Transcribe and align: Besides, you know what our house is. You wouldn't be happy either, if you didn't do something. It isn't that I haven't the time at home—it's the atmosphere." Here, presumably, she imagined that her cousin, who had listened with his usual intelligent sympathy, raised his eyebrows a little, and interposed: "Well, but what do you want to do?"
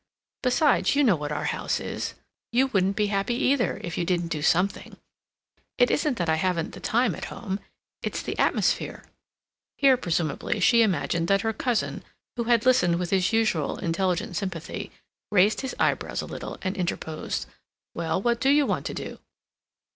Besides, 0.41 0.95
you 0.95 1.03
know 1.03 1.15
what 1.15 1.31
our 1.31 1.43
house 1.43 1.79
is. 1.79 2.15
You 2.51 2.65
wouldn't 2.65 2.95
be 2.95 3.05
happy 3.13 3.35
either, 3.35 3.79
if 3.83 3.99
you 3.99 4.03
didn't 4.03 4.29
do 4.29 4.41
something. 4.41 4.97
It 5.77 5.91
isn't 5.91 6.17
that 6.17 6.27
I 6.27 6.37
haven't 6.37 6.71
the 6.71 6.79
time 6.79 7.13
at 7.13 7.25
home—it's 7.25 8.23
the 8.23 8.35
atmosphere." 8.39 9.03
Here, 9.77 9.97
presumably, 9.97 10.59
she 10.59 10.81
imagined 10.81 11.27
that 11.27 11.41
her 11.41 11.53
cousin, 11.53 12.03
who 12.35 12.45
had 12.45 12.65
listened 12.65 12.97
with 12.97 13.11
his 13.11 13.31
usual 13.31 13.77
intelligent 13.77 14.35
sympathy, 14.37 14.91
raised 15.31 15.61
his 15.61 15.75
eyebrows 15.77 16.23
a 16.23 16.25
little, 16.25 16.57
and 16.63 16.75
interposed: 16.75 17.45
"Well, 17.93 18.19
but 18.21 18.25
what 18.25 18.41
do 18.41 18.49
you 18.49 18.65
want 18.65 18.87
to 18.87 18.95
do?" 18.95 19.19